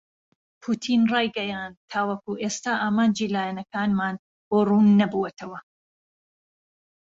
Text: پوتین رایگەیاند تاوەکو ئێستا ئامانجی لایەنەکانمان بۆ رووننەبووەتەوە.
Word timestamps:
پوتین 0.61 1.01
رایگەیاند 1.13 1.75
تاوەکو 1.91 2.31
ئێستا 2.41 2.73
ئامانجی 2.81 3.31
لایەنەکانمان 3.35 4.15
بۆ 4.49 4.57
رووننەبووەتەوە. 4.69 5.59